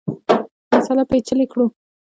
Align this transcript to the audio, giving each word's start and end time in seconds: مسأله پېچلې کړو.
مسأله 0.73 1.03
پېچلې 1.09 1.45
کړو. 1.51 1.65